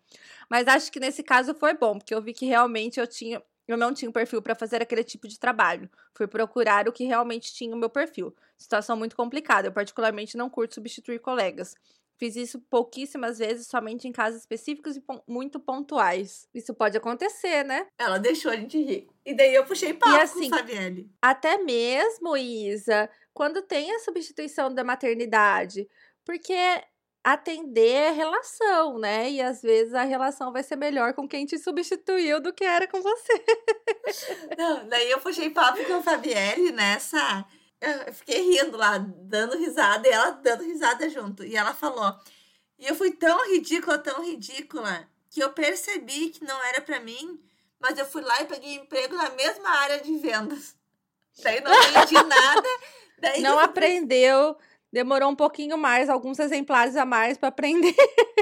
[0.49, 3.77] Mas acho que nesse caso foi bom, porque eu vi que realmente eu tinha eu
[3.77, 5.89] não tinha um perfil para fazer aquele tipo de trabalho.
[6.15, 8.35] Fui procurar o que realmente tinha o meu perfil.
[8.57, 9.69] Situação muito complicada.
[9.69, 11.75] Eu, particularmente, não curto substituir colegas.
[12.17, 16.49] Fiz isso pouquíssimas vezes, somente em casos específicos e muito pontuais.
[16.55, 17.87] Isso pode acontecer, né?
[17.99, 19.09] Ela deixou a gente rir.
[19.27, 20.57] E daí eu puxei papo e assim, com.
[21.21, 25.89] Até mesmo, Isa, quando tem a substituição da maternidade.
[26.25, 26.55] Porque
[27.25, 29.31] atender a relação, né?
[29.31, 32.87] E às vezes a relação vai ser melhor com quem te substituiu do que era
[32.87, 33.45] com você.
[34.59, 37.47] Não, daí eu puxei papo com a Fabielle nessa.
[37.81, 41.43] Eu fiquei rindo lá, dando risada, e ela dando risada junto.
[41.43, 42.15] E ela falou.
[42.79, 47.41] E eu fui tão ridícula, tão ridícula, que eu percebi que não era para mim,
[47.81, 50.77] mas eu fui lá e peguei emprego na mesma área de vendas.
[51.43, 52.69] Daí não entendi nada.
[53.19, 54.57] Daí não aprendeu
[54.95, 57.95] demorou um pouquinho mais, alguns exemplares a mais para aprender.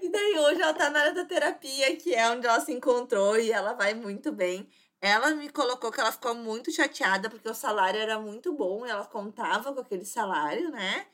[0.00, 3.36] E daí hoje ela tá na área da terapia, que é onde ela se encontrou
[3.38, 4.68] e ela vai muito bem.
[5.00, 9.04] Ela me colocou que ela ficou muito chateada porque o salário era muito bom, ela
[9.04, 11.04] contava com aquele salário, né?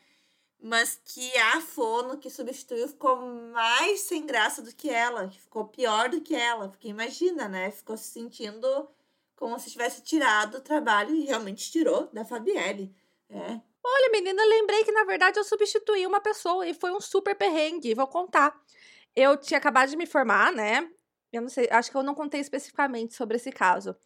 [0.60, 3.16] Mas que a Fono que substituiu ficou
[3.52, 7.70] mais sem graça do que ela, que ficou pior do que ela, porque imagina, né?
[7.70, 8.88] Ficou se sentindo
[9.34, 12.94] como se tivesse tirado o trabalho e realmente tirou da Fabielle.
[13.30, 17.34] É, Olha, menina, lembrei que na verdade eu substituí uma pessoa e foi um super
[17.36, 17.94] perrengue.
[17.94, 18.54] Vou contar.
[19.16, 20.88] Eu tinha acabado de me formar, né?
[21.32, 23.96] Eu não sei, acho que eu não contei especificamente sobre esse caso.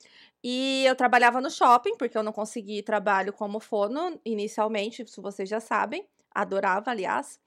[0.43, 5.49] E eu trabalhava no shopping, porque eu não consegui trabalho como fono inicialmente, isso vocês
[5.49, 6.07] já sabem.
[6.35, 7.41] adorava, aliás.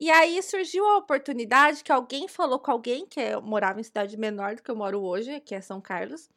[0.00, 4.16] E aí surgiu a oportunidade que alguém falou com alguém que eu morava em cidade
[4.16, 6.30] menor do que eu moro hoje, que é São Carlos.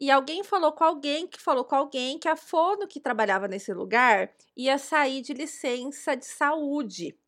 [0.00, 3.72] E alguém falou com alguém que falou com alguém que a Fono que trabalhava nesse
[3.72, 7.18] lugar ia sair de licença de saúde.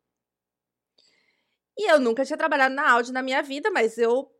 [1.77, 4.31] E eu nunca tinha trabalhado na Audi na minha vida, mas eu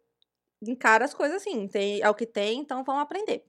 [0.61, 3.43] encaro as coisas assim, tem, é o que tem, então vamos aprender.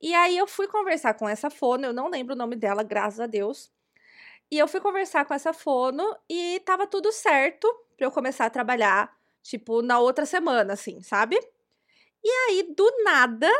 [0.00, 3.20] E aí eu fui conversar com essa fono, eu não lembro o nome dela, graças
[3.20, 3.70] a Deus.
[4.50, 7.66] E eu fui conversar com essa fono e tava tudo certo
[7.96, 11.38] para eu começar a trabalhar, tipo, na outra semana, assim, sabe?
[12.24, 13.50] E aí, do nada,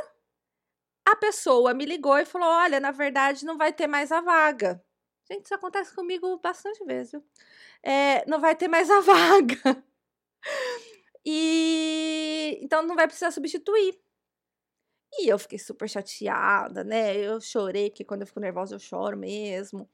[1.12, 4.82] a pessoa me ligou e falou: Olha, na verdade, não vai ter mais a vaga.
[5.30, 7.20] Gente, isso acontece comigo bastante vezes?
[7.82, 9.84] É, não vai ter mais a vaga.
[11.24, 13.98] E então não vai precisar substituir.
[15.14, 17.16] E eu fiquei super chateada, né?
[17.16, 19.88] Eu chorei, porque quando eu fico nervosa eu choro mesmo.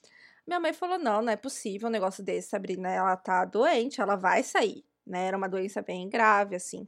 [0.47, 2.91] Minha mãe falou: não, não é possível um negócio desse, Sabrina.
[2.91, 5.27] Ela tá doente, ela vai sair, né?
[5.27, 6.87] Era uma doença bem grave, assim.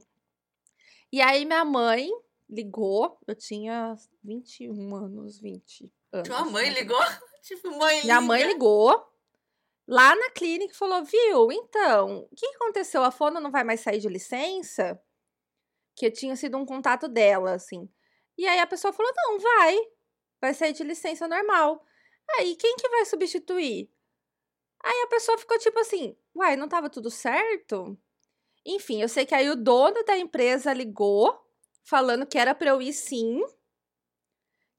[1.11, 2.09] E aí minha mãe
[2.51, 6.27] ligou, eu tinha 21 anos, 20 anos.
[6.27, 6.99] Tua mãe ligou?
[7.41, 8.01] tipo, mãe.
[8.03, 8.21] Minha liga.
[8.21, 9.11] mãe ligou
[9.87, 13.03] lá na clínica e falou: viu, então, o que aconteceu?
[13.03, 15.01] A Fono não vai mais sair de licença?
[15.95, 17.89] Que tinha sido um contato dela, assim.
[18.37, 19.77] E aí a pessoa falou: não, vai.
[20.41, 21.85] Vai sair de licença normal.
[22.37, 23.89] Aí, quem que vai substituir?
[24.83, 27.97] Aí a pessoa ficou tipo assim: uai, não tava tudo certo?
[28.65, 31.39] Enfim, eu sei que aí o dono da empresa ligou,
[31.83, 33.41] falando que era pra eu ir sim,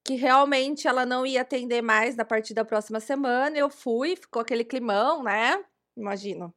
[0.03, 3.57] que realmente ela não ia atender mais na partir da próxima semana.
[3.57, 5.63] Eu fui, ficou aquele climão, né?
[5.95, 6.53] Imagino.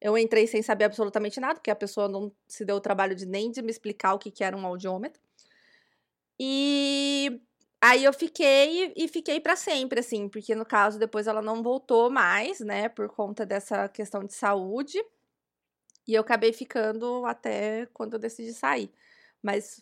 [0.00, 3.26] Eu entrei sem saber absolutamente nada, porque a pessoa não se deu o trabalho de
[3.26, 5.20] nem de me explicar o que, que era um audiômetro.
[6.40, 7.40] E
[7.80, 12.10] aí eu fiquei e fiquei para sempre, assim, porque no caso depois ela não voltou
[12.10, 14.98] mais, né, por conta dessa questão de saúde.
[16.06, 18.90] E eu acabei ficando até quando eu decidi sair.
[19.42, 19.80] Mas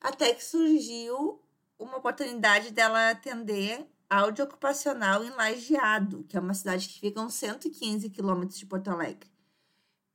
[0.00, 1.40] até que surgiu
[1.78, 7.34] uma oportunidade dela atender áudio ocupacional em Lajeado, que é uma cidade que fica uns
[7.34, 9.29] 115 quilômetros de Porto Alegre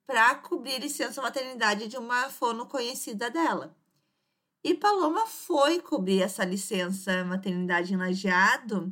[0.05, 3.75] para cobrir licença maternidade de uma fono conhecida dela.
[4.63, 8.91] E Paloma foi cobrir essa licença maternidade em Lajeado.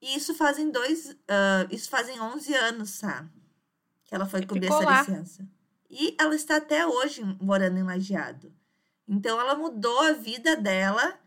[0.00, 1.16] E isso fazem dois.
[1.28, 3.26] ah, isso fazem 11 anos, tá?
[4.04, 5.00] Que ela foi E cobrir essa lá.
[5.00, 5.48] licença.
[5.90, 8.52] E ela está até hoje morando em Lajeado.
[9.06, 11.18] Então ela mudou a vida dela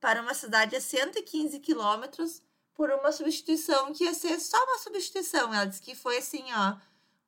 [0.00, 2.42] para uma cidade a 115 quilômetros
[2.74, 5.52] por uma substituição que ia ser só uma substituição.
[5.52, 6.76] Ela disse que foi assim, ó,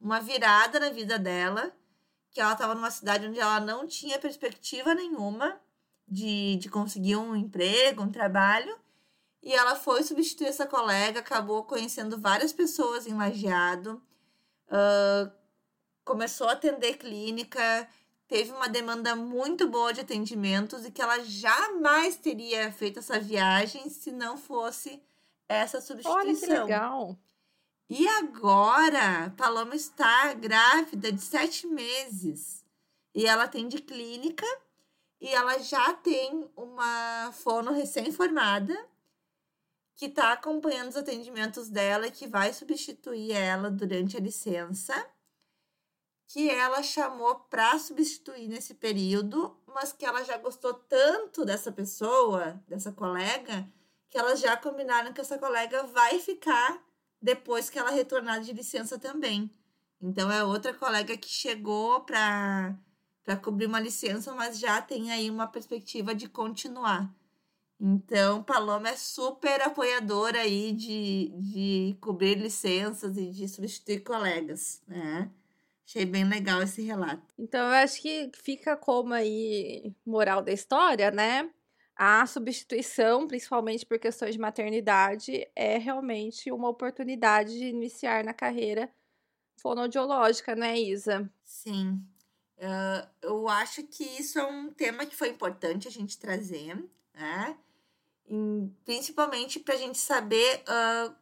[0.01, 1.73] uma virada na vida dela,
[2.31, 5.61] que ela estava numa cidade onde ela não tinha perspectiva nenhuma
[6.07, 8.79] de, de conseguir um emprego, um trabalho,
[9.43, 14.03] e ela foi substituir essa colega, acabou conhecendo várias pessoas em Lajeado,
[14.71, 15.31] ah,
[16.05, 17.89] começou a atender clínica,
[18.27, 23.89] teve uma demanda muito boa de atendimentos e que ela jamais teria feito essa viagem
[23.89, 25.03] se não fosse
[25.49, 26.65] essa Olha que substituição.
[26.65, 27.19] legal.
[27.91, 32.63] E agora, Paloma está grávida de sete meses.
[33.15, 34.47] E ela atende clínica
[35.19, 38.77] e ela já tem uma fono recém-formada
[39.97, 44.95] que está acompanhando os atendimentos dela e que vai substituir ela durante a licença,
[46.29, 52.63] que ela chamou para substituir nesse período, mas que ela já gostou tanto dessa pessoa,
[52.69, 53.67] dessa colega,
[54.11, 56.81] que elas já combinaram que essa colega vai ficar
[57.21, 59.51] depois que ela retornar de licença também.
[60.01, 62.77] Então é outra colega que chegou para
[63.25, 67.15] para cobrir uma licença, mas já tem aí uma perspectiva de continuar.
[67.79, 75.31] Então, Paloma é super apoiadora aí de, de cobrir licenças e de substituir colegas, né?
[75.87, 77.23] Achei bem legal esse relato.
[77.39, 81.51] Então, eu acho que fica como aí moral da história, né?
[82.01, 88.89] A substituição, principalmente por questões de maternidade, é realmente uma oportunidade de iniciar na carreira
[89.57, 91.29] fonoaudiológica, né, Isa?
[91.45, 92.01] Sim.
[92.57, 96.77] Uh, eu acho que isso é um tema que foi importante a gente trazer,
[97.13, 97.57] né?
[98.85, 101.15] principalmente para a gente saber uh,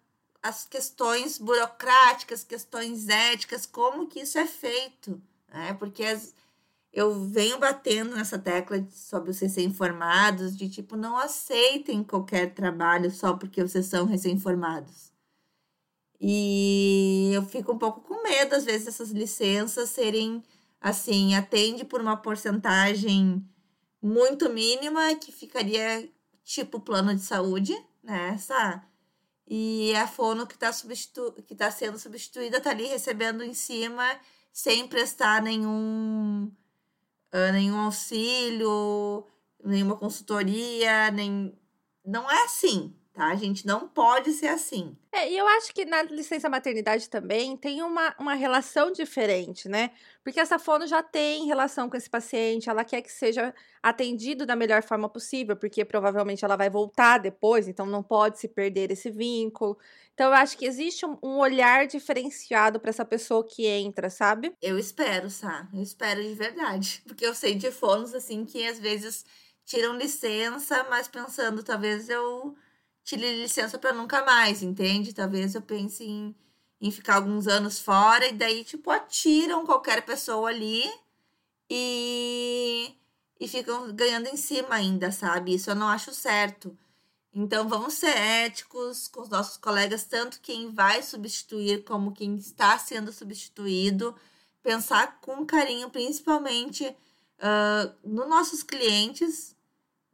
[0.42, 5.74] as questões burocráticas, questões éticas, como que isso é feito, né?
[5.74, 6.34] Porque as,
[6.96, 13.34] eu venho batendo nessa tecla sobre os recém-formados, de tipo, não aceitem qualquer trabalho só
[13.34, 15.12] porque vocês são recém-formados.
[16.18, 20.42] E eu fico um pouco com medo, às vezes, dessas licenças serem
[20.80, 23.46] assim, atende por uma porcentagem
[24.00, 26.08] muito mínima que ficaria
[26.42, 28.30] tipo plano de saúde, né?
[28.34, 28.82] Essa,
[29.46, 34.18] e a fono que está substitu que tá sendo substituída está ali recebendo em cima
[34.50, 36.50] sem prestar nenhum,
[37.36, 39.26] uh, nenhum auxílio,
[39.64, 41.56] nenhuma consultoria, nem.
[42.04, 43.28] Não é assim, tá?
[43.28, 44.94] A gente não pode ser assim.
[45.10, 49.90] É, e eu acho que na licença maternidade também tem uma, uma relação diferente, né?
[50.22, 54.54] Porque essa fono já tem relação com esse paciente, ela quer que seja atendido da
[54.54, 59.10] melhor forma possível, porque provavelmente ela vai voltar depois, então não pode se perder esse
[59.10, 59.78] vínculo.
[60.12, 64.54] Então eu acho que existe um, um olhar diferenciado para essa pessoa que entra, sabe?
[64.60, 65.66] Eu espero, Sá.
[65.72, 67.02] Eu espero de verdade.
[67.08, 69.24] Porque eu sei de fonos, assim, que às vezes
[69.64, 72.54] tiram licença, mas pensando, talvez eu
[73.06, 75.14] tire licença para nunca mais, entende?
[75.14, 76.34] Talvez eu pense em,
[76.80, 80.84] em ficar alguns anos fora e daí, tipo, atiram qualquer pessoa ali
[81.70, 82.92] e,
[83.40, 85.54] e ficam ganhando em cima ainda, sabe?
[85.54, 86.76] Isso eu não acho certo.
[87.32, 92.76] Então, vamos ser éticos com os nossos colegas, tanto quem vai substituir como quem está
[92.78, 94.16] sendo substituído.
[94.62, 99.55] Pensar com carinho, principalmente uh, nos nossos clientes,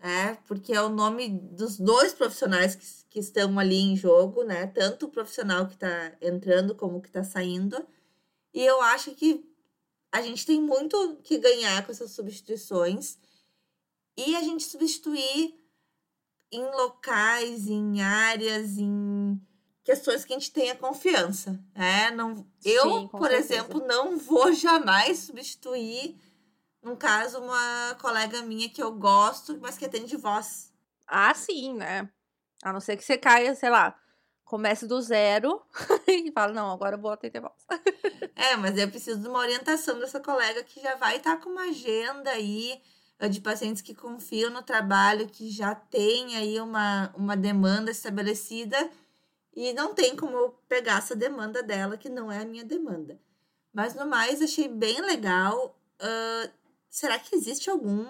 [0.03, 0.37] né?
[0.49, 4.67] Porque é o nome dos dois profissionais que, que estão ali em jogo, né?
[4.67, 7.87] Tanto o profissional que está entrando como o que está saindo.
[8.53, 9.49] E eu acho que
[10.11, 13.17] a gente tem muito que ganhar com essas substituições.
[14.17, 15.55] E a gente substituir
[16.51, 19.41] em locais, em áreas, em
[19.85, 22.11] questões que a gente tenha confiança, né?
[22.11, 23.55] Não, eu, por certeza.
[23.55, 26.17] exemplo, não vou jamais substituir
[26.83, 30.73] no caso, uma colega minha que eu gosto, mas que atende voz.
[31.07, 32.11] Ah, sim, né?
[32.63, 33.97] A não ser que você caia, sei lá,
[34.45, 35.63] comece do zero
[36.09, 37.55] e fala, não, agora eu vou atender voz.
[38.35, 41.51] é, mas eu preciso de uma orientação dessa colega que já vai estar tá com
[41.51, 42.81] uma agenda aí
[43.19, 48.91] eh, de pacientes que confiam no trabalho, que já tem aí uma, uma demanda estabelecida
[49.55, 53.21] e não tem como eu pegar essa demanda dela, que não é a minha demanda.
[53.73, 55.79] Mas no mais, achei bem legal.
[56.01, 56.51] Uh,
[56.93, 58.05] será que existe algum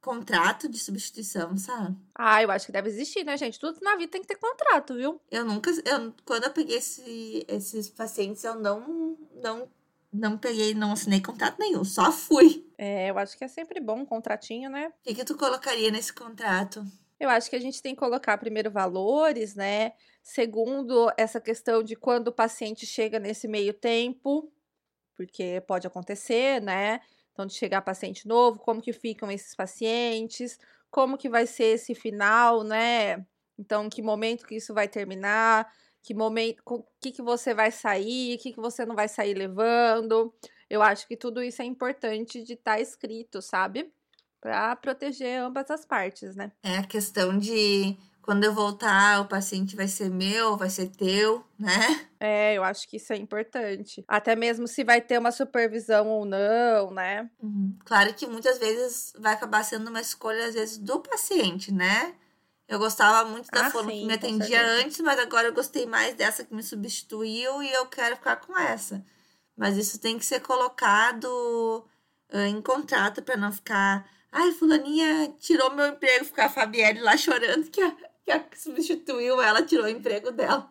[0.00, 1.96] contrato de substituição, sabe?
[2.14, 3.60] Ah, eu acho que deve existir, né, gente?
[3.60, 5.20] Tudo na vida tem que ter contrato, viu?
[5.30, 9.68] Eu nunca, eu, quando eu peguei esse, esses pacientes, eu não, não,
[10.12, 12.66] não peguei, não assinei contrato nenhum, só fui.
[12.76, 14.88] É, eu acho que é sempre bom um contratinho, né?
[14.88, 16.84] O que, que tu colocaria nesse contrato?
[17.18, 19.92] Eu acho que a gente tem que colocar primeiro valores, né?
[20.22, 24.52] Segundo, essa questão de quando o paciente chega nesse meio tempo,
[25.16, 27.00] porque pode acontecer, né?
[27.32, 30.58] Então, de chegar paciente novo, como que ficam esses pacientes,
[30.90, 33.26] como que vai ser esse final, né?
[33.58, 35.70] Então, que momento que isso vai terminar,
[36.02, 39.34] que momento, o que, que você vai sair, o que, que você não vai sair
[39.34, 40.32] levando.
[40.68, 43.92] Eu acho que tudo isso é importante de estar tá escrito, sabe?
[44.40, 46.52] Para proteger ambas as partes, né?
[46.62, 47.96] É a questão de
[48.26, 52.08] quando eu voltar, o paciente vai ser meu, vai ser teu, né?
[52.18, 54.04] É, eu acho que isso é importante.
[54.08, 57.30] Até mesmo se vai ter uma supervisão ou não, né?
[57.40, 57.78] Uhum.
[57.84, 62.14] Claro que muitas vezes vai acabar sendo uma escolha, às vezes, do paciente, né?
[62.66, 65.86] Eu gostava muito da Ah, forma sim, que me atendia antes, mas agora eu gostei
[65.86, 69.04] mais dessa que me substituiu e eu quero ficar com essa.
[69.56, 71.86] Mas isso tem que ser colocado
[72.30, 74.08] ah, em contrato para não ficar.
[74.32, 77.96] Ai, fulaninha tirou meu emprego, ficar a Fabielle lá chorando que a,
[78.26, 80.68] que a que substituiu ela tirou o emprego dela.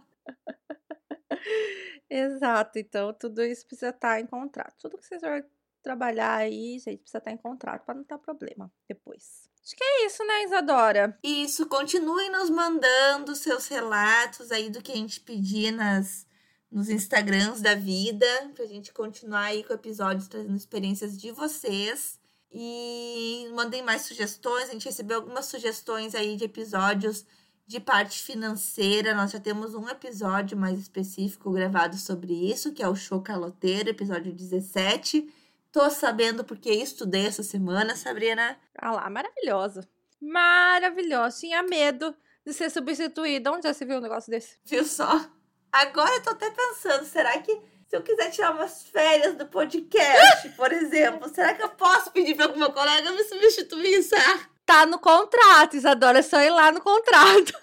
[2.10, 4.76] Exato, então tudo isso precisa estar em contrato.
[4.82, 5.42] Tudo que vocês vão
[5.82, 9.50] trabalhar aí, gente, precisa estar em contrato para não dar problema depois.
[9.64, 11.18] Acho que é isso, né, Isadora?
[11.24, 16.28] Isso, continuem nos mandando seus relatos aí do que a gente pedir nas,
[16.70, 22.20] nos Instagrams da vida, pra gente continuar aí com episódios trazendo experiências de vocês.
[22.52, 27.26] E mandem mais sugestões, a gente recebeu algumas sugestões aí de episódios
[27.68, 29.14] de parte financeira.
[29.14, 33.90] Nós já temos um episódio mais específico gravado sobre isso, que é o Show Caloteiro,
[33.90, 35.28] episódio 17.
[35.72, 38.58] Tô sabendo porque estudei essa semana, Sabrina.
[38.78, 39.88] Ah lá, maravilhosa.
[40.22, 41.40] Maravilhosa.
[41.40, 43.52] Tinha medo de ser substituída.
[43.52, 44.58] Onde já se viu um negócio desse?
[44.64, 45.26] Viu só?
[45.72, 47.52] Agora eu tô até pensando, será que
[47.88, 52.36] se eu quiser tirar umas férias do podcast, por exemplo, será que eu posso pedir
[52.36, 54.50] para o meu colega me substituir, Sá?
[54.66, 56.20] Tá no contrato, Isadora.
[56.20, 57.54] É só ir lá no contrato.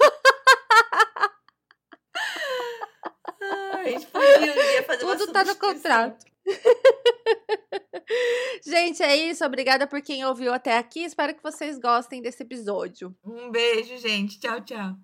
[3.42, 6.24] A gente podia dia fazer uma Tudo tá no contrato.
[8.64, 9.44] Gente, é isso.
[9.44, 11.00] Obrigada por quem ouviu até aqui.
[11.00, 13.14] Espero que vocês gostem desse episódio.
[13.24, 14.38] Um beijo, gente.
[14.38, 14.96] Tchau, tchau.